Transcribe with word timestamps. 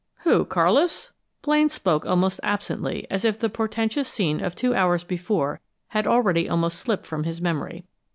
"Who 0.23 0.45
Carlis?" 0.45 1.11
Blaine 1.43 1.69
spoke 1.69 2.07
almost 2.07 2.39
absently, 2.41 3.05
as 3.11 3.23
if 3.23 3.37
the 3.37 3.51
portentous 3.51 4.07
scene 4.09 4.43
of 4.43 4.55
two 4.55 4.73
hours 4.73 5.03
before 5.03 5.59
had 5.89 6.07
already 6.07 6.49
almost 6.49 6.79
slipped 6.79 7.05
from 7.05 7.23
his 7.23 7.39
memory. 7.39 7.85